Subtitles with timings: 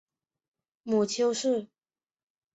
[0.81, 1.67] 母邹氏。